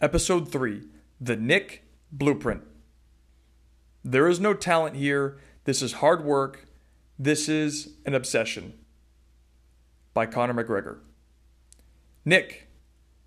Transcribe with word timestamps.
Episode 0.00 0.48
3 0.52 0.82
The 1.20 1.34
Nik 1.34 1.82
Blueprint. 2.12 2.62
There 4.04 4.28
is 4.28 4.38
no 4.38 4.54
talent 4.54 4.94
here. 4.94 5.38
This 5.64 5.82
is 5.82 5.94
hard 5.94 6.24
work. 6.24 6.66
This 7.18 7.48
is 7.48 7.96
an 8.06 8.14
obsession. 8.14 8.74
By 10.14 10.26
Conor 10.26 10.54
McGregor. 10.54 10.98
Nik, 12.24 12.68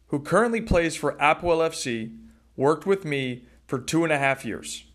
who 0.08 0.22
currently 0.22 0.62
plays 0.62 0.96
for 0.96 1.18
Apoel 1.18 1.68
FC, 1.68 2.18
worked 2.56 2.86
with 2.86 3.04
me 3.04 3.44
for 3.68 3.78
two 3.78 4.06
and 4.06 4.14
a 4.14 4.18
half 4.18 4.46
years. 4.46 4.86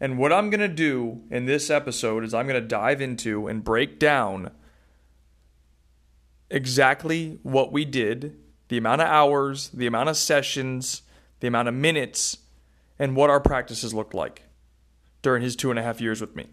And 0.00 0.18
what 0.18 0.34
I'm 0.34 0.50
going 0.50 0.60
to 0.60 0.68
do 0.68 1.22
in 1.30 1.46
this 1.46 1.70
episode 1.70 2.24
is 2.24 2.34
I'm 2.34 2.46
going 2.46 2.60
to 2.60 2.68
dive 2.68 3.00
into 3.00 3.46
and 3.46 3.64
break 3.64 3.98
down 3.98 4.50
exactly 6.50 7.38
what 7.42 7.72
we 7.72 7.86
did, 7.86 8.36
the 8.70 8.78
amount 8.78 9.00
of 9.00 9.08
hours, 9.08 9.68
the 9.70 9.88
amount 9.88 10.08
of 10.08 10.16
sessions, 10.16 11.02
the 11.40 11.48
amount 11.48 11.66
of 11.66 11.74
minutes, 11.74 12.38
and 13.00 13.16
what 13.16 13.28
our 13.28 13.40
practices 13.40 13.92
looked 13.92 14.14
like 14.14 14.44
during 15.22 15.42
his 15.42 15.56
two 15.56 15.70
and 15.70 15.78
a 15.78 15.82
half 15.82 16.00
years 16.00 16.20
with 16.20 16.36
me. 16.36 16.46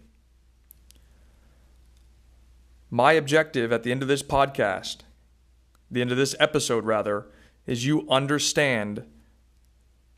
My 2.90 3.12
objective 3.12 3.72
at 3.72 3.84
the 3.84 3.92
end 3.92 4.02
of 4.02 4.08
this 4.08 4.24
podcast, 4.24 4.98
the 5.88 6.00
end 6.00 6.10
of 6.10 6.16
this 6.16 6.34
episode 6.40 6.84
rather, 6.84 7.26
is 7.66 7.86
you 7.86 8.04
understand 8.10 9.04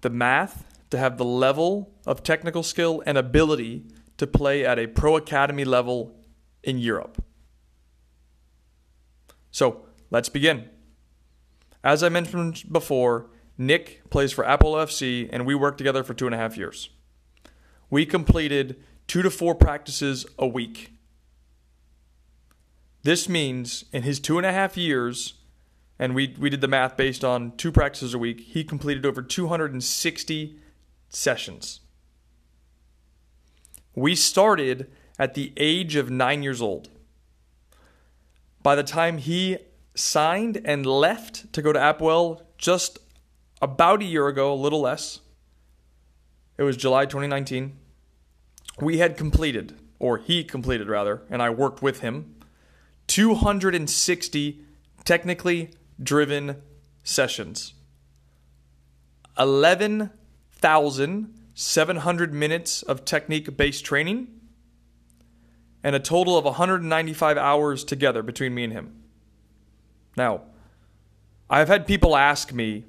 the 0.00 0.10
math 0.10 0.64
to 0.88 0.96
have 0.96 1.18
the 1.18 1.24
level 1.24 1.92
of 2.06 2.22
technical 2.22 2.62
skill 2.62 3.02
and 3.04 3.18
ability 3.18 3.84
to 4.16 4.26
play 4.26 4.64
at 4.64 4.78
a 4.78 4.86
pro 4.86 5.16
academy 5.16 5.66
level 5.66 6.16
in 6.62 6.78
Europe. 6.78 7.22
So 9.50 9.84
let's 10.10 10.30
begin. 10.30 10.70
As 11.82 12.02
I 12.02 12.08
mentioned 12.08 12.64
before, 12.70 13.30
Nik 13.56 14.02
plays 14.10 14.32
for 14.32 14.44
Apoel 14.44 14.84
FC, 14.84 15.28
and 15.32 15.46
we 15.46 15.54
worked 15.54 15.78
together 15.78 16.04
for 16.04 16.14
two 16.14 16.26
and 16.26 16.34
a 16.34 16.38
half 16.38 16.56
years. 16.56 16.90
We 17.88 18.06
completed 18.06 18.82
two 19.06 19.22
to 19.22 19.30
four 19.30 19.54
practices 19.54 20.26
a 20.38 20.46
week. 20.46 20.92
This 23.02 23.28
means 23.28 23.86
in 23.92 24.02
his 24.02 24.20
two 24.20 24.36
and 24.36 24.46
a 24.46 24.52
half 24.52 24.76
years, 24.76 25.34
and 25.98 26.14
we, 26.14 26.34
we 26.38 26.50
did 26.50 26.60
the 26.60 26.68
math 26.68 26.96
based 26.96 27.24
on 27.24 27.56
two 27.56 27.72
practices 27.72 28.14
a 28.14 28.18
week, 28.18 28.40
he 28.40 28.62
completed 28.62 29.06
over 29.06 29.22
260 29.22 30.58
sessions. 31.08 31.80
We 33.94 34.14
started 34.14 34.90
at 35.18 35.34
the 35.34 35.52
age 35.56 35.96
of 35.96 36.10
nine 36.10 36.42
years 36.42 36.62
old. 36.62 36.88
By 38.62 38.74
the 38.74 38.82
time 38.82 39.18
he 39.18 39.58
signed 40.00 40.60
and 40.64 40.86
left 40.86 41.52
to 41.52 41.62
go 41.62 41.72
to 41.72 41.78
Apoel 41.78 42.40
just 42.58 42.98
about 43.62 44.02
a 44.02 44.06
year 44.06 44.26
ago, 44.28 44.52
a 44.52 44.54
little 44.54 44.80
less, 44.80 45.20
it 46.56 46.62
was 46.62 46.76
July 46.76 47.04
2019, 47.04 47.76
we 48.80 48.98
had 48.98 49.16
completed, 49.16 49.76
or 49.98 50.18
he 50.18 50.44
completed 50.44 50.86
rather, 50.88 51.22
and 51.30 51.42
I 51.42 51.50
worked 51.50 51.82
with 51.82 52.00
him, 52.00 52.36
260 53.06 54.60
technically 55.04 55.70
driven 56.02 56.62
sessions. 57.02 57.74
11,700 59.38 62.34
minutes 62.34 62.82
of 62.82 63.04
technique 63.04 63.56
based 63.56 63.84
training 63.84 64.28
and 65.82 65.96
a 65.96 66.00
total 66.00 66.36
of 66.36 66.44
195 66.44 67.38
hours 67.38 67.84
together 67.84 68.22
between 68.22 68.54
me 68.54 68.64
and 68.64 68.74
him. 68.74 68.99
Now, 70.16 70.42
I've 71.48 71.68
had 71.68 71.86
people 71.86 72.16
ask 72.16 72.52
me, 72.52 72.84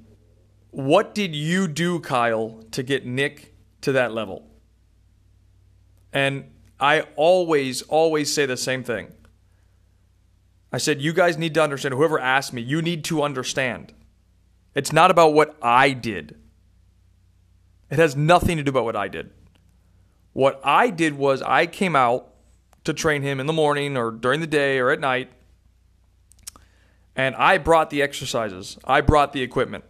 what 0.70 1.14
did 1.14 1.34
you 1.34 1.68
do, 1.68 2.00
Kyle, 2.00 2.64
to 2.70 2.82
get 2.82 3.04
Nik 3.04 3.54
to 3.82 3.92
that 3.92 4.12
level? 4.12 4.48
And 6.12 6.44
I 6.80 7.02
always, 7.16 7.82
always 7.82 8.32
say 8.32 8.46
the 8.46 8.56
same 8.56 8.82
thing. 8.82 9.12
I 10.72 10.78
said, 10.78 11.02
you 11.02 11.12
guys 11.12 11.36
need 11.36 11.54
to 11.54 11.62
understand, 11.62 11.94
whoever 11.94 12.18
asked 12.18 12.52
me, 12.52 12.62
you 12.62 12.80
need 12.80 13.04
to 13.04 13.22
understand. 13.22 13.92
It's 14.74 14.92
not 14.92 15.10
about 15.10 15.34
what 15.34 15.56
I 15.60 15.92
did. 15.92 16.38
It 17.90 17.98
has 17.98 18.16
nothing 18.16 18.56
to 18.56 18.62
do 18.62 18.70
about 18.70 18.84
what 18.84 18.96
I 18.96 19.08
did. 19.08 19.30
What 20.32 20.60
I 20.64 20.88
did 20.88 21.18
was 21.18 21.42
I 21.42 21.66
came 21.66 21.94
out 21.94 22.32
to 22.84 22.94
train 22.94 23.20
him 23.20 23.38
in 23.38 23.46
the 23.46 23.52
morning 23.52 23.98
or 23.98 24.10
during 24.10 24.40
the 24.40 24.46
day 24.46 24.78
or 24.78 24.90
at 24.90 24.98
night. 24.98 25.30
And 27.14 27.34
I 27.36 27.58
brought 27.58 27.90
the 27.90 28.02
exercises, 28.02 28.78
I 28.84 29.00
brought 29.00 29.32
the 29.32 29.42
equipment. 29.42 29.84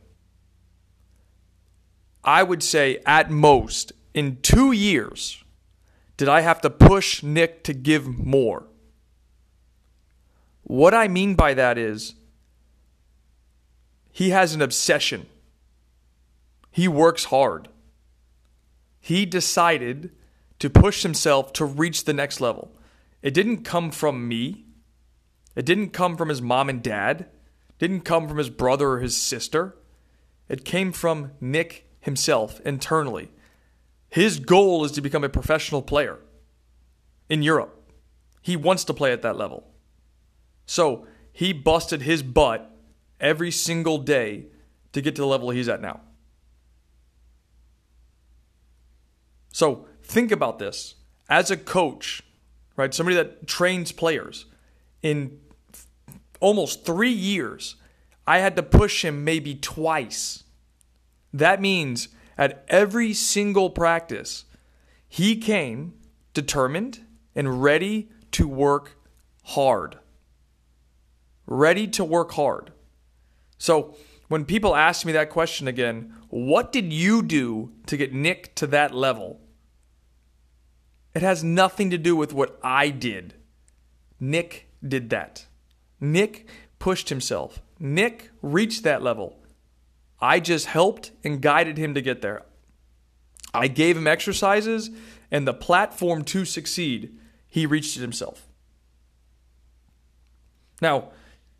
I 2.24 2.42
would 2.42 2.62
say 2.62 3.00
at 3.04 3.30
most 3.30 3.92
in 4.14 4.38
two 4.42 4.72
years 4.72 5.42
did 6.16 6.28
I 6.28 6.40
have 6.40 6.60
to 6.60 6.70
push 6.70 7.22
Nik 7.22 7.64
to 7.64 7.72
give 7.72 8.06
more. 8.06 8.66
What 10.62 10.94
I 10.94 11.08
mean 11.08 11.34
by 11.34 11.54
that 11.54 11.78
is 11.78 12.14
he 14.12 14.30
has 14.30 14.54
an 14.54 14.62
obsession. 14.62 15.26
He 16.70 16.86
works 16.86 17.24
hard. 17.24 17.68
He 19.00 19.26
decided 19.26 20.12
to 20.60 20.70
push 20.70 21.02
himself 21.02 21.52
to 21.54 21.64
reach 21.64 22.04
the 22.04 22.12
next 22.12 22.40
level. 22.40 22.70
It 23.20 23.34
didn't 23.34 23.64
come 23.64 23.90
from 23.90 24.28
me. 24.28 24.64
It 25.54 25.66
didn't 25.66 25.90
come 25.90 26.16
from 26.16 26.28
his 26.28 26.42
mom 26.42 26.68
and 26.68 26.82
dad. 26.82 27.26
Didn't 27.78 28.00
come 28.00 28.28
from 28.28 28.38
his 28.38 28.50
brother 28.50 28.90
or 28.90 29.00
his 29.00 29.16
sister. 29.16 29.76
It 30.48 30.64
came 30.64 30.92
from 30.92 31.32
Nik 31.40 31.88
himself 32.00 32.60
internally. 32.60 33.30
His 34.08 34.38
goal 34.38 34.84
is 34.84 34.92
to 34.92 35.00
become 35.00 35.24
a 35.24 35.28
professional 35.28 35.82
player 35.82 36.18
in 37.28 37.42
Europe. 37.42 37.90
He 38.42 38.56
wants 38.56 38.84
to 38.84 38.94
play 38.94 39.12
at 39.12 39.22
that 39.22 39.36
level. 39.36 39.66
So 40.66 41.06
he 41.32 41.52
busted 41.52 42.02
his 42.02 42.22
butt 42.22 42.70
every 43.20 43.50
single 43.50 43.98
day 43.98 44.46
to 44.92 45.00
get 45.00 45.16
to 45.16 45.22
the 45.22 45.26
level 45.26 45.50
he's 45.50 45.68
at 45.68 45.80
now. 45.80 46.00
So 49.52 49.86
think 50.02 50.30
about 50.30 50.58
this. 50.58 50.96
As 51.28 51.50
a 51.50 51.56
coach, 51.56 52.22
right? 52.76 52.92
Somebody 52.92 53.16
that 53.16 53.46
trains 53.46 53.92
players. 53.92 54.46
In 55.02 55.38
almost 56.40 56.84
three 56.84 57.12
years, 57.12 57.76
I 58.26 58.38
had 58.38 58.56
to 58.56 58.62
push 58.62 59.04
him 59.04 59.24
maybe 59.24 59.54
twice. 59.54 60.44
That 61.32 61.60
means 61.60 62.08
at 62.38 62.64
every 62.68 63.12
single 63.12 63.70
practice, 63.70 64.44
he 65.08 65.36
came 65.36 65.94
determined 66.34 67.00
and 67.34 67.62
ready 67.62 68.08
to 68.32 68.48
work 68.48 68.96
hard. 69.44 69.98
Ready 71.46 71.86
to 71.88 72.04
work 72.04 72.32
hard. 72.32 72.72
So, 73.58 73.96
when 74.28 74.46
people 74.46 74.74
ask 74.74 75.04
me 75.04 75.12
that 75.12 75.28
question 75.28 75.68
again, 75.68 76.14
what 76.28 76.72
did 76.72 76.90
you 76.90 77.22
do 77.22 77.72
to 77.86 77.98
get 77.98 78.14
Nik 78.14 78.54
to 78.54 78.66
that 78.68 78.94
level? 78.94 79.40
It 81.14 81.20
has 81.20 81.44
nothing 81.44 81.90
to 81.90 81.98
do 81.98 82.16
with 82.16 82.32
what 82.32 82.58
I 82.62 82.88
did. 82.88 83.34
Nik 84.18 84.70
did 84.86 85.10
that. 85.10 85.46
Nik 86.00 86.48
pushed 86.78 87.08
himself. 87.08 87.62
Nik 87.78 88.30
reached 88.42 88.82
that 88.82 89.02
level. 89.02 89.38
I 90.20 90.40
just 90.40 90.66
helped 90.66 91.10
and 91.24 91.40
guided 91.40 91.78
him 91.78 91.94
to 91.94 92.00
get 92.00 92.22
there. 92.22 92.42
I 93.54 93.68
gave 93.68 93.96
him 93.96 94.06
exercises 94.06 94.90
and 95.30 95.46
the 95.46 95.54
platform 95.54 96.24
to 96.24 96.44
succeed. 96.44 97.16
He 97.48 97.66
reached 97.66 97.96
it 97.96 98.00
himself. 98.00 98.46
Now, 100.80 101.10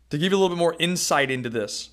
to 0.09 0.17
give 0.17 0.31
you 0.31 0.37
a 0.37 0.39
little 0.39 0.55
bit 0.55 0.59
more 0.59 0.75
insight 0.79 1.31
into 1.31 1.49
this, 1.49 1.89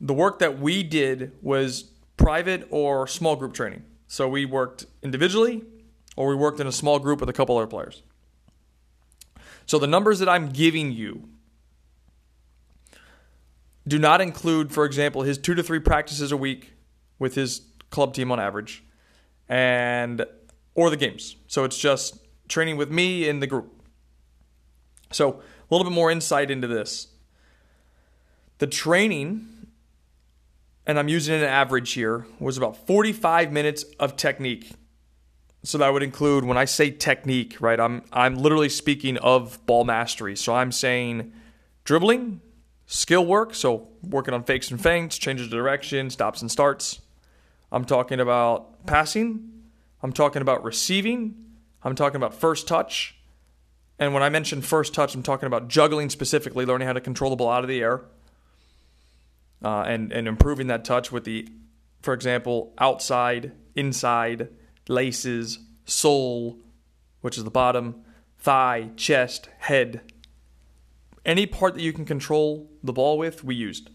the 0.00 0.14
work 0.14 0.38
that 0.40 0.58
we 0.58 0.82
did 0.82 1.32
was 1.42 1.90
private 2.16 2.66
or 2.70 3.06
small 3.06 3.36
group 3.36 3.54
training. 3.54 3.84
So 4.06 4.28
we 4.28 4.44
worked 4.44 4.86
individually 5.02 5.64
or 6.16 6.28
we 6.28 6.34
worked 6.34 6.60
in 6.60 6.66
a 6.66 6.72
small 6.72 6.98
group 6.98 7.20
with 7.20 7.28
a 7.28 7.32
couple 7.32 7.56
other 7.56 7.66
players. 7.66 8.02
So 9.66 9.78
the 9.78 9.86
numbers 9.86 10.18
that 10.18 10.28
I'm 10.28 10.50
giving 10.50 10.92
you 10.92 11.28
do 13.86 13.98
not 13.98 14.20
include, 14.20 14.72
for 14.72 14.84
example, 14.84 15.22
his 15.22 15.38
two 15.38 15.54
to 15.54 15.62
three 15.62 15.80
practices 15.80 16.32
a 16.32 16.36
week 16.36 16.72
with 17.18 17.34
his 17.34 17.62
club 17.90 18.14
team 18.14 18.32
on 18.32 18.40
average, 18.40 18.82
and 19.48 20.24
or 20.74 20.90
the 20.90 20.96
games. 20.96 21.36
So 21.46 21.64
it's 21.64 21.78
just 21.78 22.18
training 22.48 22.76
with 22.76 22.90
me 22.90 23.28
in 23.28 23.40
the 23.40 23.46
group. 23.46 23.82
So 25.12 25.30
a 25.30 25.74
little 25.74 25.84
bit 25.84 25.94
more 25.94 26.10
insight 26.10 26.50
into 26.50 26.66
this. 26.66 27.08
The 28.58 28.66
training, 28.66 29.46
and 30.86 30.98
I'm 30.98 31.08
using 31.08 31.34
an 31.34 31.42
average 31.42 31.92
here, 31.92 32.26
was 32.38 32.56
about 32.56 32.86
45 32.86 33.52
minutes 33.52 33.84
of 34.00 34.16
technique 34.16 34.72
so 35.64 35.78
that 35.78 35.92
would 35.92 36.02
include 36.02 36.44
when 36.44 36.58
I 36.58 36.66
say 36.66 36.90
technique, 36.90 37.56
right? 37.58 37.80
I'm 37.80 38.02
I'm 38.12 38.36
literally 38.36 38.68
speaking 38.68 39.16
of 39.18 39.64
ball 39.66 39.84
mastery. 39.84 40.36
So 40.36 40.54
I'm 40.54 40.70
saying 40.70 41.32
dribbling, 41.84 42.42
skill 42.86 43.24
work, 43.24 43.54
so 43.54 43.88
working 44.02 44.34
on 44.34 44.44
fakes 44.44 44.70
and 44.70 44.80
feints, 44.80 45.16
changes 45.16 45.46
of 45.46 45.52
direction, 45.52 46.10
stops 46.10 46.42
and 46.42 46.50
starts. 46.50 47.00
I'm 47.72 47.86
talking 47.86 48.20
about 48.20 48.86
passing. 48.86 49.50
I'm 50.02 50.12
talking 50.12 50.42
about 50.42 50.62
receiving. 50.62 51.34
I'm 51.82 51.94
talking 51.94 52.16
about 52.16 52.34
first 52.34 52.68
touch. 52.68 53.16
And 53.98 54.12
when 54.12 54.22
I 54.22 54.28
mention 54.28 54.60
first 54.60 54.92
touch, 54.92 55.14
I'm 55.14 55.22
talking 55.22 55.46
about 55.46 55.68
juggling 55.68 56.10
specifically, 56.10 56.66
learning 56.66 56.86
how 56.86 56.92
to 56.92 57.00
control 57.00 57.30
the 57.30 57.36
ball 57.36 57.50
out 57.50 57.64
of 57.64 57.68
the 57.68 57.80
air, 57.80 58.02
uh, 59.64 59.82
and 59.82 60.12
and 60.12 60.28
improving 60.28 60.66
that 60.66 60.84
touch 60.84 61.10
with 61.10 61.24
the, 61.24 61.48
for 62.02 62.12
example, 62.12 62.74
outside, 62.76 63.52
inside, 63.74 64.48
laces, 64.88 65.58
sole, 65.84 66.58
which 67.20 67.38
is 67.38 67.44
the 67.44 67.50
bottom, 67.50 68.02
thigh, 68.38 68.90
chest, 68.96 69.48
head. 69.58 70.00
Any 71.24 71.46
part 71.46 71.74
that 71.74 71.82
you 71.82 71.92
can 71.92 72.04
control 72.04 72.70
the 72.82 72.92
ball 72.92 73.16
with, 73.16 73.42
we 73.42 73.54
used. 73.54 73.90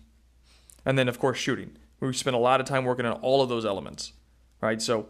And 0.86 0.98
then, 0.98 1.08
of 1.08 1.20
course, 1.20 1.38
shooting. 1.38 1.78
We 2.00 2.14
spent 2.14 2.36
a 2.36 2.40
lot 2.40 2.60
of 2.60 2.66
time 2.66 2.86
working 2.86 3.06
on 3.06 3.14
all 3.14 3.42
of 3.42 3.50
those 3.50 3.66
elements, 3.66 4.14
right? 4.62 4.82
So 4.82 5.10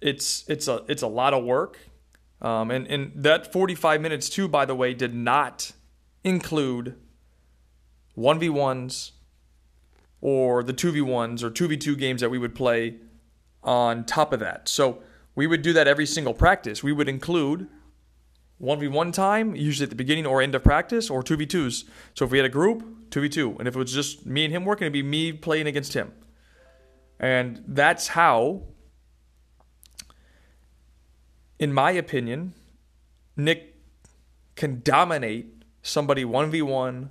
it's 0.00 0.44
it's 0.48 0.68
a 0.68 0.82
it's 0.88 1.02
a 1.02 1.06
lot 1.06 1.34
of 1.34 1.44
work, 1.44 1.78
um, 2.40 2.70
and 2.70 2.86
and 2.86 3.12
that 3.14 3.52
45 3.52 4.00
minutes 4.00 4.28
too, 4.28 4.48
by 4.48 4.64
the 4.64 4.74
way, 4.74 4.94
did 4.94 5.14
not 5.14 5.72
include 6.24 6.96
one 8.14 8.38
v 8.38 8.48
ones 8.48 9.12
or 10.20 10.62
the 10.62 10.72
two 10.72 10.90
v 10.90 11.00
ones 11.00 11.44
or 11.44 11.50
two 11.50 11.68
v 11.68 11.76
two 11.76 11.94
games 11.94 12.20
that 12.20 12.30
we 12.30 12.38
would 12.38 12.54
play 12.54 12.96
on 13.62 14.04
top 14.04 14.32
of 14.32 14.40
that. 14.40 14.68
So 14.68 15.02
we 15.34 15.46
would 15.46 15.62
do 15.62 15.72
that 15.72 15.86
every 15.86 16.06
single 16.06 16.34
practice. 16.34 16.82
We 16.82 16.92
would 16.92 17.08
include 17.08 17.68
1v1 18.60 19.12
time, 19.12 19.54
usually 19.54 19.84
at 19.84 19.90
the 19.90 19.96
beginning 19.96 20.26
or 20.26 20.42
end 20.42 20.54
of 20.54 20.64
practice, 20.64 21.10
or 21.10 21.22
2v2s. 21.22 21.84
So 22.14 22.24
if 22.24 22.30
we 22.30 22.38
had 22.38 22.44
a 22.44 22.50
group, 22.50 23.10
2v2. 23.10 23.58
And 23.58 23.68
if 23.68 23.76
it 23.76 23.78
was 23.78 23.92
just 23.92 24.26
me 24.26 24.44
and 24.44 24.52
him 24.52 24.64
working, 24.64 24.86
it'd 24.86 24.92
be 24.92 25.02
me 25.02 25.32
playing 25.32 25.66
against 25.66 25.94
him. 25.94 26.12
And 27.20 27.62
that's 27.66 28.08
how, 28.08 28.62
in 31.58 31.72
my 31.72 31.90
opinion, 31.92 32.54
Nik 33.36 33.74
can 34.56 34.80
dominate 34.82 35.62
somebody 35.82 36.24
1v1 36.24 37.08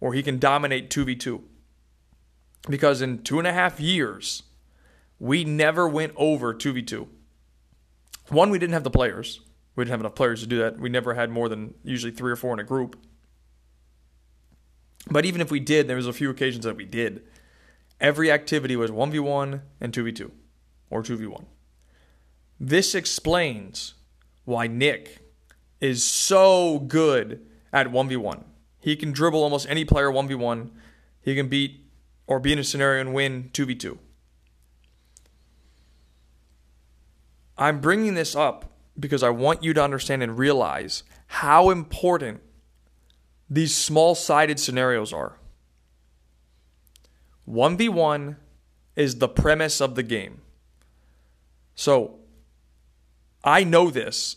or 0.00 0.12
he 0.12 0.22
can 0.22 0.38
dominate 0.38 0.90
2v2. 0.90 1.42
Because 2.68 3.00
in 3.00 3.22
two 3.22 3.38
and 3.38 3.46
a 3.46 3.52
half 3.52 3.80
years, 3.80 4.42
we 5.20 5.44
never 5.44 5.86
went 5.86 6.14
over 6.16 6.52
2v2. 6.52 7.06
One, 8.30 8.50
we 8.50 8.58
didn't 8.58 8.72
have 8.72 8.84
the 8.84 8.90
players. 8.90 9.40
We 9.76 9.84
didn't 9.84 9.92
have 9.92 10.00
enough 10.00 10.14
players 10.14 10.40
to 10.40 10.46
do 10.46 10.58
that. 10.58 10.80
We 10.80 10.88
never 10.88 11.14
had 11.14 11.30
more 11.30 11.48
than 11.48 11.74
usually 11.84 12.10
three 12.10 12.32
or 12.32 12.36
four 12.36 12.54
in 12.54 12.58
a 12.58 12.64
group. 12.64 12.98
But 15.10 15.24
even 15.24 15.40
if 15.40 15.50
we 15.50 15.60
did, 15.60 15.86
there 15.86 15.96
was 15.96 16.06
a 16.06 16.12
few 16.12 16.30
occasions 16.30 16.64
that 16.64 16.76
we 16.76 16.86
did. 16.86 17.22
Every 18.00 18.32
activity 18.32 18.76
was 18.76 18.90
1v1 18.90 19.60
and 19.80 19.92
2v2 19.92 20.30
or 20.88 21.02
2v1. 21.02 21.44
This 22.58 22.94
explains 22.94 23.94
why 24.44 24.66
Nik 24.66 25.18
is 25.80 26.02
so 26.02 26.78
good 26.78 27.46
at 27.72 27.88
1v1. 27.88 28.44
He 28.78 28.96
can 28.96 29.12
dribble 29.12 29.42
almost 29.42 29.68
any 29.68 29.84
player 29.84 30.10
1v1. 30.10 30.70
He 31.20 31.34
can 31.34 31.48
beat 31.48 31.84
or 32.26 32.40
be 32.40 32.52
in 32.52 32.58
a 32.58 32.64
scenario 32.64 33.00
and 33.00 33.12
win 33.12 33.50
2v2. 33.52 33.98
I'm 37.60 37.80
bringing 37.80 38.14
this 38.14 38.34
up 38.34 38.72
because 38.98 39.22
I 39.22 39.28
want 39.28 39.62
you 39.62 39.74
to 39.74 39.84
understand 39.84 40.22
and 40.22 40.38
realize 40.38 41.02
how 41.26 41.68
important 41.68 42.40
these 43.50 43.76
small 43.76 44.14
sided 44.14 44.58
scenarios 44.58 45.12
are. 45.12 45.36
1v1 47.46 48.36
is 48.96 49.18
the 49.18 49.28
premise 49.28 49.80
of 49.80 49.94
the 49.94 50.02
game. 50.02 50.40
So 51.74 52.20
I 53.44 53.64
know 53.64 53.90
this, 53.90 54.36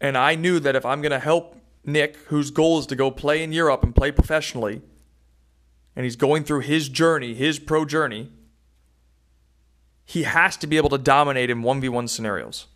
and 0.00 0.16
I 0.16 0.34
knew 0.36 0.60
that 0.60 0.76
if 0.76 0.86
I'm 0.86 1.02
going 1.02 1.12
to 1.12 1.18
help 1.18 1.56
Nik, 1.84 2.16
whose 2.26 2.50
goal 2.50 2.78
is 2.78 2.86
to 2.86 2.96
go 2.96 3.10
play 3.10 3.42
in 3.42 3.52
Europe 3.52 3.82
and 3.82 3.94
play 3.94 4.12
professionally, 4.12 4.82
and 5.96 6.04
he's 6.04 6.16
going 6.16 6.44
through 6.44 6.60
his 6.60 6.88
journey, 6.88 7.34
his 7.34 7.58
pro 7.58 7.84
journey, 7.84 8.30
he 10.10 10.24
has 10.24 10.56
to 10.56 10.66
be 10.66 10.76
able 10.76 10.88
to 10.88 10.98
dominate 10.98 11.50
in 11.50 11.62
1v1 11.62 12.08
scenarios 12.08 12.66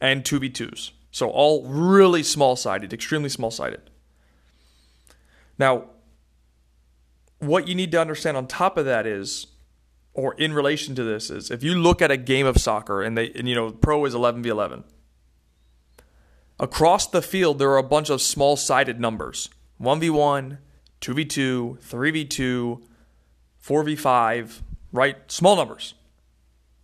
and 0.00 0.24
2v2s. 0.24 0.90
So 1.12 1.30
all 1.30 1.64
really 1.64 2.24
small 2.24 2.56
sided, 2.56 2.92
extremely 2.92 3.28
small 3.28 3.52
sided. 3.52 3.82
Now, 5.56 5.84
what 7.38 7.68
you 7.68 7.76
need 7.76 7.92
to 7.92 8.00
understand 8.00 8.36
on 8.36 8.48
top 8.48 8.76
of 8.76 8.84
that 8.86 9.06
is, 9.06 9.46
or 10.12 10.34
in 10.34 10.52
relation 10.52 10.96
to 10.96 11.04
this, 11.04 11.30
is 11.30 11.52
if 11.52 11.62
you 11.62 11.76
look 11.76 12.02
at 12.02 12.10
a 12.10 12.16
game 12.16 12.46
of 12.46 12.56
soccer 12.56 13.00
and 13.00 13.16
they, 13.16 13.30
and 13.30 13.48
you 13.48 13.54
know, 13.54 13.70
pro 13.70 14.04
is 14.04 14.12
11 14.12 14.42
v 14.42 14.48
11. 14.48 14.82
Across 16.58 17.08
the 17.08 17.22
field, 17.22 17.60
there 17.60 17.70
are 17.70 17.78
a 17.78 17.84
bunch 17.84 18.10
of 18.10 18.20
small 18.20 18.56
sided 18.56 18.98
numbers 18.98 19.48
1v1, 19.80 20.58
2v2, 21.00 21.78
3v2, 21.78 22.82
4v5, 23.64 24.62
right? 24.92 25.30
Small 25.30 25.54
numbers. 25.54 25.94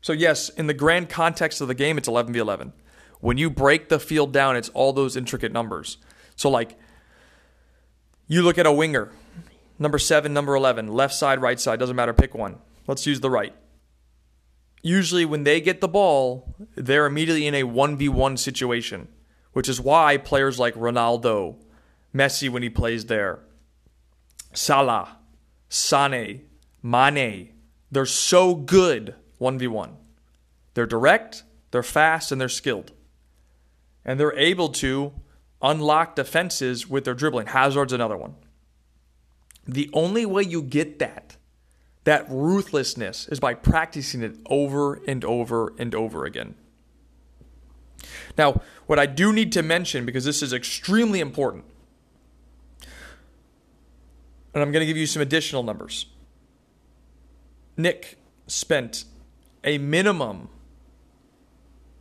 So, 0.00 0.12
yes, 0.12 0.48
in 0.48 0.66
the 0.66 0.74
grand 0.74 1.08
context 1.08 1.60
of 1.60 1.68
the 1.68 1.74
game, 1.74 1.98
it's 1.98 2.08
11 2.08 2.32
v 2.32 2.38
11. 2.38 2.72
When 3.20 3.36
you 3.36 3.50
break 3.50 3.88
the 3.88 3.98
field 3.98 4.32
down, 4.32 4.56
it's 4.56 4.68
all 4.70 4.92
those 4.92 5.16
intricate 5.16 5.52
numbers. 5.52 5.98
So, 6.36 6.48
like, 6.48 6.78
you 8.28 8.42
look 8.42 8.58
at 8.58 8.66
a 8.66 8.72
winger, 8.72 9.10
number 9.78 9.98
seven, 9.98 10.32
number 10.32 10.54
11, 10.54 10.88
left 10.88 11.14
side, 11.14 11.40
right 11.40 11.58
side, 11.58 11.78
doesn't 11.78 11.96
matter, 11.96 12.12
pick 12.12 12.34
one. 12.34 12.58
Let's 12.86 13.06
use 13.06 13.20
the 13.20 13.30
right. 13.30 13.54
Usually, 14.82 15.24
when 15.24 15.42
they 15.42 15.60
get 15.60 15.80
the 15.80 15.88
ball, 15.88 16.54
they're 16.76 17.06
immediately 17.06 17.46
in 17.46 17.54
a 17.54 17.64
1v1 17.64 18.38
situation, 18.38 19.08
which 19.52 19.68
is 19.68 19.80
why 19.80 20.16
players 20.16 20.58
like 20.58 20.74
Ronaldo, 20.74 21.56
Messi 22.14 22.48
when 22.48 22.62
he 22.62 22.70
plays 22.70 23.06
there, 23.06 23.40
Salah, 24.52 25.18
Sane, 25.68 26.42
Mane, 26.82 27.52
they're 27.90 28.06
so 28.06 28.54
good 28.54 29.14
1v1. 29.40 29.90
They're 30.74 30.86
direct, 30.86 31.42
they're 31.70 31.82
fast, 31.82 32.32
and 32.32 32.40
they're 32.40 32.48
skilled. 32.48 32.92
And 34.04 34.18
they're 34.18 34.36
able 34.36 34.68
to 34.70 35.12
unlock 35.60 36.16
defenses 36.16 36.88
with 36.88 37.04
their 37.04 37.14
dribbling. 37.14 37.48
Hazard's 37.48 37.92
another 37.92 38.16
one. 38.16 38.34
The 39.66 39.90
only 39.92 40.24
way 40.24 40.42
you 40.42 40.62
get 40.62 40.98
that, 40.98 41.36
that 42.04 42.26
ruthlessness, 42.28 43.28
is 43.28 43.38
by 43.38 43.54
practicing 43.54 44.22
it 44.22 44.36
over 44.46 44.94
and 45.06 45.24
over 45.24 45.74
and 45.78 45.94
over 45.94 46.24
again. 46.24 46.54
Now, 48.38 48.62
what 48.86 48.98
I 48.98 49.06
do 49.06 49.32
need 49.32 49.52
to 49.52 49.62
mention, 49.62 50.06
because 50.06 50.24
this 50.24 50.42
is 50.42 50.52
extremely 50.52 51.20
important, 51.20 51.64
and 54.54 54.62
I'm 54.62 54.72
going 54.72 54.80
to 54.80 54.86
give 54.86 54.96
you 54.96 55.06
some 55.06 55.20
additional 55.20 55.62
numbers. 55.62 56.06
Nik 57.76 58.16
spent 58.46 59.04
a 59.64 59.78
minimum 59.78 60.48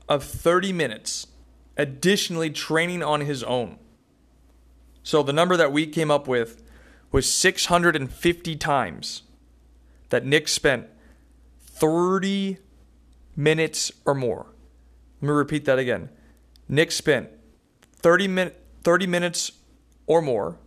of 0.07 0.23
30 0.23 0.73
minutes 0.73 1.27
additionally 1.75 2.49
training 2.49 3.03
on 3.03 3.21
his 3.21 3.43
own. 3.43 3.77
So 5.03 5.23
the 5.23 5.33
number 5.33 5.55
that 5.57 5.71
we 5.71 5.87
came 5.87 6.11
up 6.11 6.27
with 6.27 6.63
was 7.11 7.31
650 7.31 8.55
times 8.55 9.23
that 10.09 10.25
Nik 10.25 10.47
spent 10.47 10.87
30 11.61 12.57
minutes 13.35 13.91
or 14.05 14.13
more. 14.13 14.47
Let 15.21 15.27
me 15.27 15.33
repeat 15.33 15.65
that 15.65 15.79
again. 15.79 16.09
Nik 16.67 16.91
spent 16.91 17.29
30, 17.93 18.27
min- 18.27 18.51
30 18.83 19.07
minutes 19.07 19.51
or 20.05 20.21
more, 20.21 20.57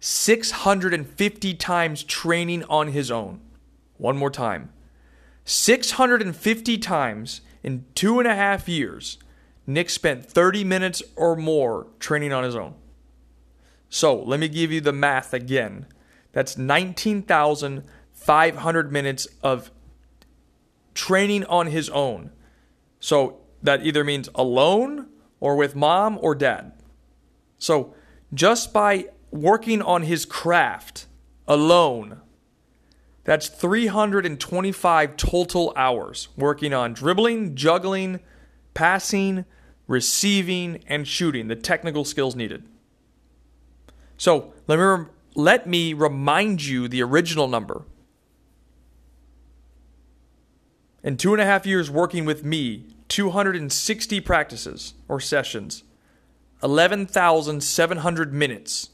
650 0.00 1.54
times 1.54 2.02
training 2.02 2.64
on 2.64 2.88
his 2.88 3.10
own. 3.10 3.40
One 3.98 4.16
more 4.16 4.30
time. 4.30 4.72
650 5.50 6.78
times 6.78 7.40
in 7.64 7.84
two 7.96 8.20
and 8.20 8.28
a 8.28 8.36
half 8.36 8.68
years, 8.68 9.18
Nik 9.66 9.90
spent 9.90 10.24
30 10.24 10.62
minutes 10.62 11.02
or 11.16 11.34
more 11.34 11.88
training 11.98 12.32
on 12.32 12.44
his 12.44 12.54
own. 12.54 12.74
So 13.88 14.22
let 14.22 14.38
me 14.38 14.46
give 14.46 14.70
you 14.70 14.80
the 14.80 14.92
math 14.92 15.34
again. 15.34 15.86
That's 16.30 16.56
19,500 16.56 18.92
minutes 18.92 19.26
of 19.42 19.72
training 20.94 21.44
on 21.46 21.66
his 21.66 21.90
own. 21.90 22.30
So 23.00 23.40
that 23.60 23.84
either 23.84 24.04
means 24.04 24.28
alone 24.36 25.08
or 25.40 25.56
with 25.56 25.74
mom 25.74 26.16
or 26.22 26.36
dad. 26.36 26.74
So 27.58 27.92
just 28.32 28.72
by 28.72 29.06
working 29.32 29.82
on 29.82 30.04
his 30.04 30.24
craft 30.24 31.08
alone, 31.48 32.20
that's 33.24 33.48
325 33.48 35.16
total 35.16 35.72
hours 35.76 36.28
working 36.36 36.72
on 36.72 36.94
dribbling, 36.94 37.54
juggling, 37.54 38.20
passing, 38.74 39.44
receiving, 39.86 40.82
and 40.86 41.06
shooting, 41.06 41.48
the 41.48 41.56
technical 41.56 42.04
skills 42.04 42.34
needed. 42.34 42.64
So 44.16 44.52
let 44.66 44.78
me 44.78 45.06
let 45.34 45.66
me 45.66 45.92
remind 45.92 46.64
you 46.64 46.88
the 46.88 47.02
original 47.02 47.46
number. 47.46 47.84
In 51.02 51.16
two 51.16 51.32
and 51.32 51.40
a 51.40 51.44
half 51.44 51.66
years 51.66 51.90
working 51.90 52.24
with 52.24 52.44
me, 52.44 52.86
260 53.08 54.20
practices 54.20 54.94
or 55.08 55.20
sessions, 55.20 55.82
11,700 56.62 58.32
minutes 58.34 58.90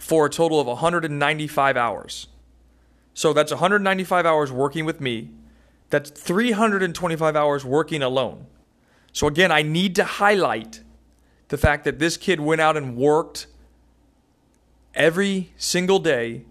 for 0.00 0.26
a 0.26 0.30
total 0.30 0.58
of 0.58 0.66
195 0.66 1.76
hours. 1.76 2.28
So 3.14 3.32
that's 3.32 3.52
195 3.52 4.26
hours 4.26 4.50
working 4.50 4.84
with 4.84 5.00
me. 5.00 5.30
That's 5.90 6.10
325 6.10 7.36
hours 7.36 7.64
working 7.64 8.02
alone. 8.02 8.46
So 9.12 9.26
again, 9.26 9.52
I 9.52 9.62
need 9.62 9.94
to 9.96 10.04
highlight 10.04 10.82
the 11.48 11.58
fact 11.58 11.84
that 11.84 11.98
this 11.98 12.16
kid 12.16 12.40
went 12.40 12.62
out 12.62 12.76
and 12.76 12.96
worked 12.96 13.46
every 14.94 15.52
single 15.56 15.98
day 15.98 16.46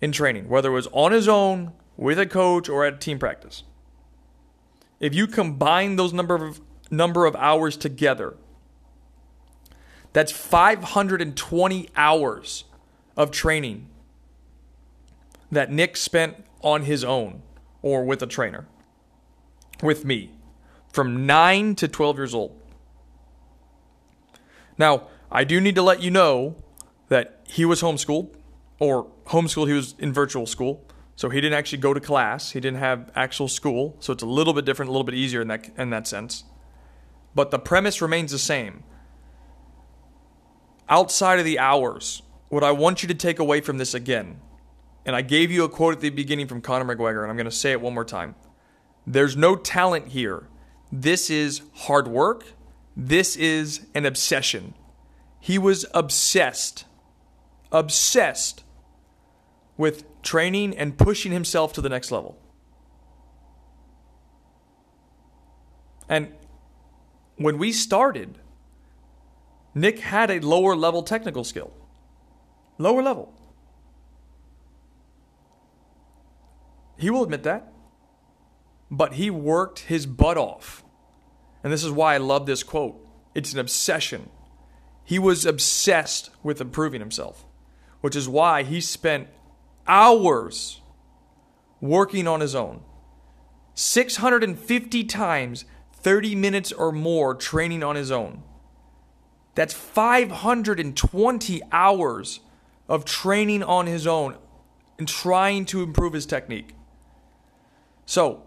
in 0.00 0.12
training, 0.12 0.48
whether 0.48 0.70
it 0.70 0.74
was 0.74 0.88
on 0.92 1.12
his 1.12 1.28
own, 1.28 1.72
with 1.96 2.18
a 2.18 2.26
coach, 2.26 2.68
or 2.68 2.84
at 2.84 2.94
a 2.94 2.96
team 2.96 3.18
practice. 3.18 3.64
If 5.00 5.14
you 5.14 5.26
combine 5.26 5.96
those 5.96 6.12
number 6.12 6.34
of 6.36 6.60
number 6.90 7.26
of 7.26 7.34
hours 7.36 7.76
together, 7.76 8.36
that's 10.12 10.30
520 10.30 11.88
hours 11.96 12.64
of 13.16 13.30
training 13.30 13.88
that 15.52 15.70
Nik 15.70 15.96
spent 15.96 16.44
on 16.62 16.82
his 16.82 17.04
own 17.04 17.42
or 17.82 18.04
with 18.04 18.22
a 18.22 18.26
trainer, 18.26 18.66
with 19.82 20.04
me, 20.04 20.30
from 20.92 21.26
9 21.26 21.74
to 21.76 21.88
12 21.88 22.16
years 22.16 22.34
old. 22.34 22.58
Now, 24.78 25.08
I 25.30 25.44
do 25.44 25.60
need 25.60 25.74
to 25.76 25.82
let 25.82 26.02
you 26.02 26.10
know 26.10 26.56
that 27.08 27.40
he 27.44 27.64
was 27.64 27.82
homeschooled, 27.82 28.34
or 28.78 29.06
homeschooled, 29.26 29.68
he 29.68 29.74
was 29.74 29.94
in 29.98 30.12
virtual 30.12 30.46
school. 30.46 30.84
So 31.14 31.28
he 31.28 31.40
didn't 31.40 31.56
actually 31.56 31.78
go 31.78 31.92
to 31.92 32.00
class. 32.00 32.50
He 32.50 32.58
didn't 32.58 32.78
have 32.78 33.12
actual 33.14 33.46
school. 33.46 33.96
So 34.00 34.12
it's 34.12 34.22
a 34.22 34.26
little 34.26 34.54
bit 34.54 34.64
different, 34.64 34.88
a 34.88 34.92
little 34.92 35.04
bit 35.04 35.14
easier 35.14 35.42
in 35.42 35.48
that, 35.48 35.70
in 35.76 35.90
that 35.90 36.08
sense. 36.08 36.44
But 37.34 37.50
the 37.50 37.58
premise 37.58 38.00
remains 38.00 38.32
the 38.32 38.38
same. 38.38 38.82
Outside 40.88 41.38
of 41.38 41.44
the 41.44 41.58
hours, 41.58 42.22
what 42.48 42.64
I 42.64 42.72
want 42.72 43.02
you 43.02 43.08
to 43.08 43.14
take 43.14 43.38
away 43.38 43.60
from 43.60 43.78
this 43.78 43.94
again, 43.94 44.40
and 45.04 45.16
I 45.16 45.22
gave 45.22 45.50
you 45.50 45.64
a 45.64 45.68
quote 45.68 45.94
at 45.94 46.00
the 46.00 46.10
beginning 46.10 46.46
from 46.46 46.60
Conor 46.60 46.94
McGregor, 46.94 47.22
and 47.22 47.30
I'm 47.30 47.36
going 47.36 47.44
to 47.44 47.50
say 47.50 47.72
it 47.72 47.80
one 47.80 47.94
more 47.94 48.04
time. 48.04 48.34
There's 49.06 49.36
no 49.36 49.56
talent 49.56 50.08
here. 50.08 50.48
This 50.90 51.30
is 51.30 51.62
hard 51.74 52.06
work. 52.06 52.44
This 52.96 53.36
is 53.36 53.86
an 53.94 54.06
obsession. 54.06 54.74
He 55.40 55.58
was 55.58 55.84
obsessed, 55.92 56.84
obsessed 57.72 58.62
with 59.76 60.04
training 60.22 60.76
and 60.76 60.96
pushing 60.96 61.32
himself 61.32 61.72
to 61.72 61.80
the 61.80 61.88
next 61.88 62.12
level. 62.12 62.38
And 66.08 66.32
when 67.36 67.58
we 67.58 67.72
started, 67.72 68.38
Nik 69.74 70.00
had 70.00 70.30
a 70.30 70.40
lower 70.40 70.76
level 70.76 71.02
technical 71.02 71.42
skill. 71.42 71.72
Lower 72.78 73.02
level. 73.02 73.32
He 77.02 77.10
will 77.10 77.24
admit 77.24 77.42
that. 77.42 77.72
But 78.88 79.14
he 79.14 79.28
worked 79.28 79.80
his 79.80 80.06
butt 80.06 80.38
off. 80.38 80.84
And 81.64 81.72
this 81.72 81.82
is 81.82 81.90
why 81.90 82.14
I 82.14 82.18
love 82.18 82.46
this 82.46 82.62
quote. 82.62 83.04
It's 83.34 83.52
an 83.52 83.58
obsession. 83.58 84.28
He 85.02 85.18
was 85.18 85.44
obsessed 85.44 86.30
with 86.44 86.60
improving 86.60 87.00
himself, 87.00 87.44
which 88.02 88.14
is 88.14 88.28
why 88.28 88.62
he 88.62 88.80
spent 88.80 89.26
hours 89.88 90.80
working 91.80 92.28
on 92.28 92.40
his 92.40 92.54
own. 92.54 92.82
650 93.74 95.02
times, 95.02 95.64
30 95.94 96.36
minutes 96.36 96.70
or 96.70 96.92
more 96.92 97.34
training 97.34 97.82
on 97.82 97.96
his 97.96 98.12
own. 98.12 98.44
That's 99.56 99.74
520 99.74 101.62
hours 101.72 102.40
of 102.88 103.04
training 103.04 103.64
on 103.64 103.88
his 103.88 104.06
own 104.06 104.36
and 104.98 105.08
trying 105.08 105.64
to 105.66 105.82
improve 105.82 106.12
his 106.12 106.26
technique. 106.26 106.76
So 108.04 108.44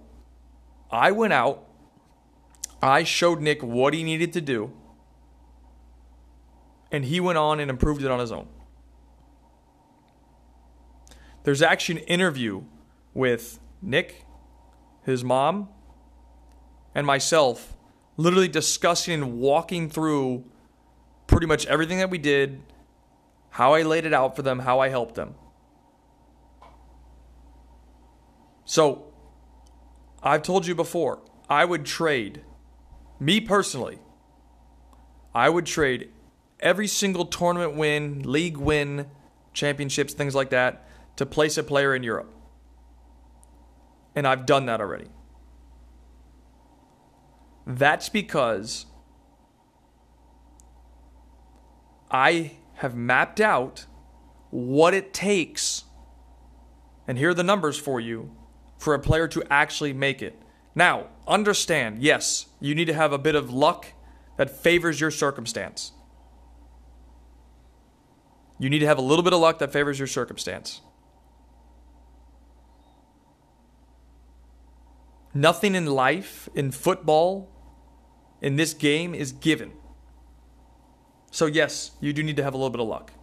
I 0.92 1.12
went 1.12 1.34
out, 1.34 1.68
I 2.82 3.04
showed 3.04 3.42
Nik 3.42 3.64
what 3.64 3.94
he 3.94 4.04
needed 4.04 4.34
to 4.34 4.42
do, 4.42 4.72
and 6.92 7.06
he 7.06 7.20
went 7.20 7.38
on 7.38 7.60
and 7.60 7.70
improved 7.70 8.04
it 8.04 8.12
on 8.12 8.20
his 8.20 8.32
own. 8.32 8.48
There's 11.44 11.62
actually 11.62 12.02
an 12.02 12.08
interview 12.08 12.64
with 13.14 13.60
Nik, 13.82 14.26
his 15.04 15.24
mom, 15.24 15.70
and 16.94 17.06
myself, 17.06 17.76
literally 18.18 18.48
discussing 18.48 19.14
and 19.14 19.40
walking 19.40 19.90
through 19.90 20.46
pretty 21.28 21.46
much 21.46 21.66
everything 21.66 21.98
that 22.00 22.10
we 22.10 22.18
did, 22.18 22.62
how 23.50 23.74
I 23.74 23.84
laid 23.84 24.06
it 24.06 24.14
out 24.14 24.36
for 24.36 24.42
them, 24.42 24.60
how 24.60 24.80
I 24.80 24.90
helped 24.90 25.16
them. 25.16 25.36
So, 28.66 29.14
I've 30.26 30.42
told 30.42 30.66
you 30.66 30.74
before, 30.74 31.22
I 31.48 31.64
would 31.66 31.86
trade, 31.86 32.42
me 33.20 33.40
personally, 33.40 34.00
I 35.36 35.50
would 35.50 35.68
trade 35.68 36.10
every 36.60 36.88
single 36.88 37.26
tournament 37.26 37.76
win, 37.76 38.24
league 38.24 38.58
win, 38.58 39.06
championships, 39.54 40.14
things 40.14 40.34
like 40.34 40.50
that, 40.50 40.88
to 41.18 41.28
place 41.28 41.58
a 41.60 41.64
player 41.64 41.94
in 41.94 42.02
Europe. 42.02 42.34
And 44.16 44.26
I've 44.26 44.48
done 44.48 44.66
that 44.66 44.82
already. 44.82 45.10
That's 47.68 48.10
because 48.10 48.88
I 52.10 52.54
have 52.76 52.96
mapped 52.96 53.40
out 53.40 53.86
what 54.50 54.96
it 54.96 55.14
takes, 55.14 55.84
and 57.08 57.18
here 57.18 57.30
are 57.30 57.34
the 57.36 57.44
numbers 57.44 57.78
for 57.78 58.00
you, 58.00 58.32
for 58.86 58.94
a 58.94 59.00
player 59.00 59.28
to 59.28 59.44
actually 59.50 59.94
make 59.94 60.22
it. 60.22 60.40
Now, 60.76 61.08
understand 61.28 62.04
yes, 62.04 62.46
you 62.60 62.76
need 62.76 62.86
to 62.86 62.94
have 62.94 63.12
a 63.12 63.18
bit 63.18 63.34
of 63.34 63.52
luck 63.52 63.88
that 64.38 64.52
favors 64.52 65.02
your 65.02 65.10
circumstance. 65.10 65.92
You 68.60 68.70
need 68.70 68.80
to 68.80 68.86
have 68.86 69.00
a 69.00 69.02
little 69.02 69.24
bit 69.24 69.34
of 69.34 69.40
luck 69.40 69.58
that 69.58 69.74
favors 69.74 69.98
your 69.98 70.08
circumstance. 70.08 70.82
Nothing 75.34 75.74
in 75.74 75.88
life, 75.88 76.48
in 76.54 76.70
football, 76.70 77.50
in 78.40 78.56
this 78.56 78.76
game 78.76 79.16
is 79.16 79.32
given. 79.32 79.72
So, 81.32 81.48
yes, 81.48 81.92
you 82.00 82.14
do 82.14 82.22
need 82.22 82.38
to 82.38 82.44
have 82.44 82.54
a 82.54 82.58
little 82.58 82.70
bit 82.70 82.82
of 82.82 82.88
luck. 82.88 83.14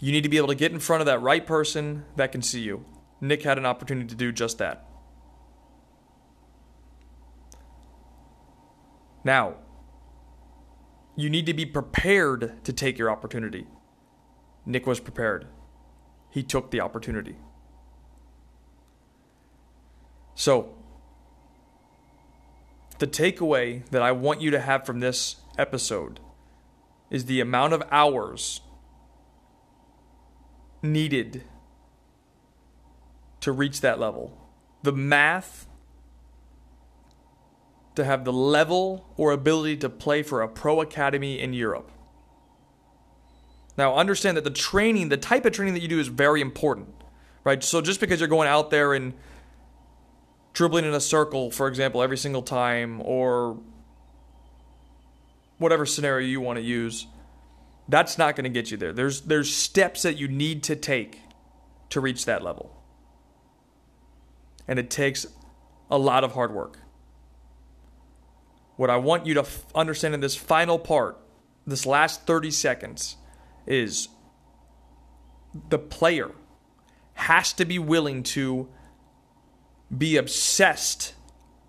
You 0.00 0.12
need 0.12 0.22
to 0.22 0.30
be 0.30 0.38
able 0.38 0.48
to 0.48 0.54
get 0.54 0.72
in 0.72 0.80
front 0.80 1.02
of 1.02 1.06
that 1.06 1.20
right 1.20 1.46
person 1.46 2.06
that 2.16 2.32
can 2.32 2.40
see 2.40 2.60
you. 2.60 2.86
Nik 3.20 3.42
had 3.42 3.58
an 3.58 3.66
opportunity 3.66 4.06
to 4.06 4.14
do 4.14 4.32
just 4.32 4.58
that. 4.58 4.86
Now, 9.24 9.56
you 11.16 11.28
need 11.28 11.46
to 11.46 11.54
be 11.54 11.66
prepared 11.66 12.64
to 12.64 12.72
take 12.72 12.96
your 12.96 13.10
opportunity. 13.10 13.66
Nik 14.64 14.86
was 14.86 15.00
prepared. 15.00 15.46
He 16.30 16.42
took 16.42 16.70
the 16.70 16.80
opportunity. 16.80 17.36
So, 20.34 20.74
the 22.98 23.06
takeaway 23.06 23.84
that 23.90 24.02
I 24.02 24.12
want 24.12 24.40
you 24.40 24.50
to 24.52 24.60
have 24.60 24.86
from 24.86 25.00
this 25.00 25.36
episode 25.56 26.20
is 27.10 27.24
the 27.24 27.40
amount 27.40 27.72
of 27.72 27.82
hours 27.90 28.60
needed 30.82 31.42
to 33.40 33.52
reach 33.52 33.80
that 33.80 33.98
level. 33.98 34.36
The 34.82 34.92
math 34.92 35.66
to 37.94 38.04
have 38.04 38.24
the 38.24 38.32
level 38.32 39.12
or 39.16 39.32
ability 39.32 39.76
to 39.78 39.88
play 39.88 40.22
for 40.22 40.40
a 40.40 40.48
pro 40.48 40.80
academy 40.80 41.38
in 41.38 41.52
Europe. 41.52 41.90
Now, 43.76 43.96
understand 43.96 44.36
that 44.36 44.44
the 44.44 44.50
training, 44.50 45.08
the 45.08 45.16
type 45.16 45.44
of 45.44 45.52
training 45.52 45.74
that 45.74 45.80
you 45.80 45.88
do 45.88 46.00
is 46.00 46.08
very 46.08 46.40
important, 46.40 46.88
right? 47.44 47.62
So 47.62 47.80
just 47.80 48.00
because 48.00 48.20
you're 48.20 48.28
going 48.28 48.48
out 48.48 48.70
there 48.70 48.94
and 48.94 49.14
dribbling 50.52 50.84
in 50.84 50.94
a 50.94 51.00
circle, 51.00 51.50
for 51.50 51.68
example, 51.68 52.02
every 52.02 52.16
single 52.16 52.42
time, 52.42 53.00
or 53.04 53.60
whatever 55.58 55.86
scenario 55.86 56.26
you 56.26 56.40
want 56.40 56.56
to 56.58 56.64
use, 56.64 57.06
that's 57.88 58.18
not 58.18 58.36
going 58.36 58.44
to 58.44 58.50
get 58.50 58.70
you 58.70 58.76
there. 58.76 58.92
There's 58.92 59.22
there's 59.22 59.52
steps 59.54 60.02
that 60.02 60.16
you 60.16 60.28
need 60.28 60.62
to 60.64 60.76
take 60.76 61.20
to 61.90 62.00
reach 62.00 62.24
that 62.26 62.42
level. 62.42 62.77
And 64.68 64.78
it 64.78 64.90
takes 64.90 65.26
a 65.90 65.98
lot 65.98 66.22
of 66.22 66.32
hard 66.32 66.52
work. 66.52 66.78
What 68.76 68.90
I 68.90 68.96
want 68.96 69.26
you 69.26 69.34
to 69.34 69.40
f- 69.40 69.66
understand 69.74 70.14
in 70.14 70.20
this 70.20 70.36
final 70.36 70.78
part, 70.78 71.18
this 71.66 71.84
last 71.84 72.26
30 72.26 72.50
seconds 72.50 73.16
is 73.66 74.08
the 75.70 75.78
player 75.78 76.30
has 77.14 77.52
to 77.54 77.64
be 77.64 77.78
willing 77.78 78.22
to 78.22 78.68
be 79.96 80.16
obsessed, 80.16 81.14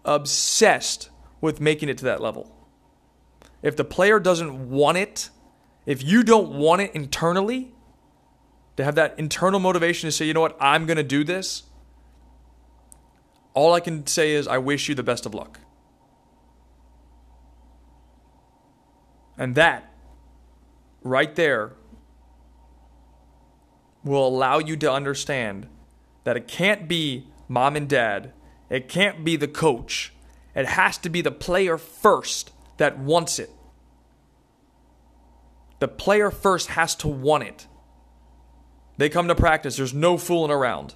obsessed 0.06 1.10
with 1.42 1.60
making 1.60 1.90
it 1.90 1.98
to 1.98 2.06
that 2.06 2.22
level. 2.22 2.56
If 3.64 3.76
the 3.76 3.84
player 3.84 4.20
doesn't 4.20 4.70
want 4.70 4.98
it, 4.98 5.30
if 5.86 6.04
you 6.04 6.24
don't 6.24 6.52
want 6.52 6.82
it 6.82 6.94
internally, 6.94 7.74
to 8.78 8.84
have 8.86 8.96
that 8.96 9.18
internal 9.18 9.60
motivation 9.60 10.08
to 10.08 10.12
say, 10.12 10.26
you 10.26 10.34
know 10.34 10.42
what, 10.42 10.56
I'm 10.60 10.86
going 10.86 10.98
to 10.98 11.04
do 11.04 11.24
this, 11.24 11.64
all 13.60 13.74
I 13.74 13.82
can 13.82 14.08
say 14.08 14.32
is, 14.32 14.48
I 14.48 14.58
wish 14.58 14.88
you 14.88 14.96
the 14.96 15.04
best 15.04 15.26
of 15.26 15.34
luck. 15.34 15.60
And 19.38 19.54
that, 19.56 19.94
right 21.04 21.36
there, 21.36 21.74
will 24.02 24.26
allow 24.26 24.60
you 24.60 24.78
to 24.78 24.90
understand 24.90 25.68
that 26.24 26.38
it 26.38 26.48
can't 26.48 26.88
be 26.88 27.28
mom 27.50 27.76
and 27.76 27.90
dad, 27.90 28.32
it 28.70 28.88
can't 28.88 29.26
be 29.26 29.36
the 29.36 29.48
coach, 29.48 30.14
it 30.56 30.66
has 30.66 30.98
to 31.00 31.10
be 31.10 31.22
the 31.22 31.32
player 31.32 31.78
first 31.78 32.52
that 32.78 32.98
wants 32.98 33.40
it. 33.40 33.50
The 35.80 35.90
player 35.90 36.32
first 36.32 36.70
has 36.70 36.96
to 36.96 37.10
want 37.10 37.44
it. 37.44 37.68
They 38.98 39.10
come 39.10 39.28
to 39.28 39.36
practice, 39.36 39.76
there's 39.76 39.94
no 39.94 40.18
fooling 40.18 40.52
around. 40.52 40.96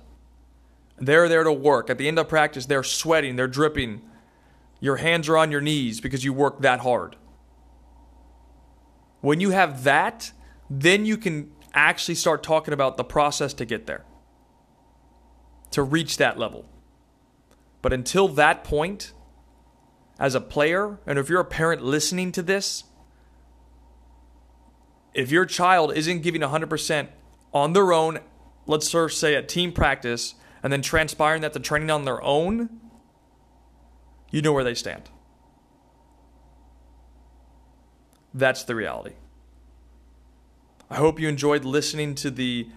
They're 1.05 1.27
there 1.27 1.43
to 1.43 1.51
work. 1.51 1.89
At 1.89 1.98
the 1.98 2.07
end 2.07 2.19
of 2.19 2.27
practice, 2.27 2.65
they're 2.65 2.83
sweating, 2.83 3.36
they're 3.36 3.48
dripping. 3.48 4.01
Your 4.79 4.98
hands 4.98 5.29
are 5.29 5.38
on 5.38 5.51
your 5.51 5.62
knees 5.62 6.01
because 6.01 6.24
you 6.24 6.33
work 6.33 6.62
that 6.62 6.81
hard. 6.81 7.15
When 9.22 9.39
you 9.39 9.51
have 9.51 9.83
that, 9.83 10.31
then 10.69 11.05
you 11.05 11.17
can 11.17 11.51
actually 11.74 12.15
start 12.15 12.43
talking 12.43 12.74
about 12.74 12.98
the 12.98 13.03
process 13.03 13.53
to 13.55 13.65
get 13.65 13.88
there, 13.88 14.03
to 15.72 15.81
reach 15.81 16.17
that 16.17 16.38
level. 16.38 16.65
But 17.81 17.93
until 17.93 18.27
that 18.29 18.63
point, 18.63 19.13
as 20.19 20.36
a 20.36 20.41
player, 20.41 21.00
and 21.05 21.17
if 21.17 21.29
you're 21.29 21.39
a 21.39 21.45
parent 21.45 21.81
listening 21.83 22.31
to 22.33 22.41
this, 22.41 22.83
if 25.13 25.31
your 25.31 25.45
child 25.45 25.93
isn't 25.95 26.22
giving 26.22 26.41
100% 26.41 27.07
on 27.53 27.74
their 27.74 27.93
own, 27.93 28.19
let's 28.65 28.93
say 29.15 29.36
at 29.36 29.48
team 29.50 29.72
practice, 29.72 30.36
and 30.63 30.72
then 30.72 30.82
transpiring 30.82 31.41
that 31.41 31.53
they're 31.53 31.62
training 31.62 31.91
on 31.91 32.05
their 32.05 32.24
own, 32.24 32.70
you 34.32 34.41
know 34.41 34.53
where 34.53 34.63
they 34.63 34.74
stand. 34.74 35.10
That's 38.34 38.63
the 38.63 38.74
reality. 38.74 39.13
I 40.89 40.96
hope 40.96 41.20
you 41.20 41.27
enjoyed 41.27 41.65
listening 41.65 42.15
to 42.15 42.32
the 42.32 42.67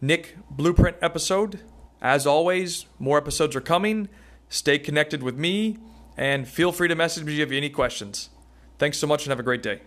Nik 0.00 0.36
Blueprint 0.50 0.96
episode. 1.00 1.60
As 2.00 2.26
always, 2.26 2.86
more 2.98 3.18
episodes 3.18 3.56
are 3.56 3.60
coming. 3.60 4.08
Stay 4.48 4.78
connected 4.78 5.22
with 5.22 5.36
me 5.36 5.78
and 6.16 6.46
feel 6.46 6.70
free 6.70 6.88
to 6.88 6.94
message 6.94 7.24
me 7.24 7.32
if 7.32 7.36
you 7.38 7.44
have 7.44 7.52
any 7.52 7.70
questions. 7.70 8.30
Thanks 8.78 8.98
so 8.98 9.06
much 9.06 9.24
and 9.24 9.30
have 9.30 9.40
a 9.40 9.44
great 9.44 9.62
day. 9.62 9.80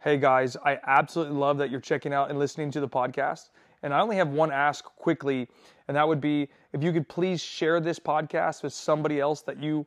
Hey 0.00 0.16
guys, 0.16 0.56
I 0.64 0.78
absolutely 0.86 1.36
love 1.36 1.58
that 1.58 1.70
you're 1.70 1.80
checking 1.80 2.12
out 2.12 2.30
and 2.30 2.38
listening 2.38 2.70
to 2.72 2.80
the 2.80 2.88
podcast. 2.88 3.50
And 3.82 3.94
I 3.94 4.00
only 4.00 4.16
have 4.16 4.28
one 4.28 4.50
ask 4.50 4.84
quickly, 4.84 5.48
and 5.86 5.96
that 5.96 6.06
would 6.06 6.20
be 6.20 6.48
if 6.72 6.82
you 6.82 6.92
could 6.92 7.08
please 7.08 7.40
share 7.40 7.80
this 7.80 7.98
podcast 7.98 8.62
with 8.62 8.72
somebody 8.72 9.20
else 9.20 9.42
that 9.42 9.62
you 9.62 9.86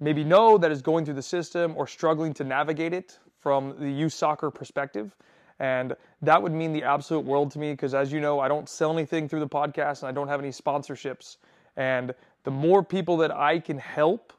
maybe 0.00 0.24
know 0.24 0.58
that 0.58 0.70
is 0.70 0.82
going 0.82 1.04
through 1.04 1.14
the 1.14 1.22
system 1.22 1.74
or 1.76 1.86
struggling 1.86 2.32
to 2.34 2.44
navigate 2.44 2.92
it 2.92 3.18
from 3.38 3.74
the 3.78 3.90
youth 3.90 4.12
soccer 4.12 4.50
perspective. 4.50 5.14
And 5.58 5.96
that 6.22 6.42
would 6.42 6.52
mean 6.52 6.72
the 6.72 6.82
absolute 6.82 7.24
world 7.24 7.50
to 7.52 7.58
me 7.58 7.72
because, 7.72 7.94
as 7.94 8.12
you 8.12 8.20
know, 8.20 8.40
I 8.40 8.48
don't 8.48 8.68
sell 8.68 8.92
anything 8.92 9.28
through 9.28 9.40
the 9.40 9.48
podcast 9.48 10.02
and 10.02 10.08
I 10.08 10.12
don't 10.12 10.28
have 10.28 10.40
any 10.40 10.50
sponsorships. 10.50 11.36
And 11.76 12.14
the 12.44 12.50
more 12.50 12.82
people 12.82 13.16
that 13.18 13.30
I 13.30 13.58
can 13.58 13.78
help, 13.78 14.32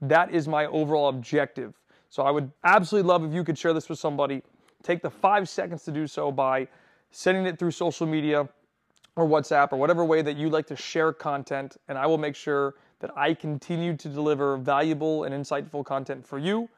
that 0.00 0.32
is 0.32 0.46
my 0.46 0.66
overall 0.66 1.08
objective. 1.08 1.74
So 2.08 2.22
I 2.22 2.30
would 2.30 2.50
absolutely 2.64 3.08
love 3.08 3.24
if 3.24 3.32
you 3.32 3.44
could 3.44 3.58
share 3.58 3.72
this 3.72 3.88
with 3.88 3.98
somebody. 3.98 4.42
Take 4.82 5.02
the 5.02 5.10
five 5.10 5.48
seconds 5.48 5.84
to 5.84 5.92
do 5.92 6.06
so 6.06 6.30
by 6.32 6.68
sending 7.10 7.46
it 7.46 7.58
through 7.58 7.70
social 7.72 8.06
media 8.06 8.48
or 9.16 9.26
WhatsApp 9.26 9.72
or 9.72 9.76
whatever 9.76 10.04
way 10.04 10.22
that 10.22 10.36
you 10.36 10.48
like 10.48 10.66
to 10.66 10.76
share 10.76 11.12
content. 11.12 11.76
And 11.88 11.98
I 11.98 12.06
will 12.06 12.18
make 12.18 12.36
sure 12.36 12.74
that 13.00 13.10
I 13.16 13.34
continue 13.34 13.96
to 13.96 14.08
deliver 14.08 14.56
valuable 14.56 15.24
and 15.24 15.34
insightful 15.34 15.84
content 15.84 16.26
for 16.26 16.38
you 16.38 16.68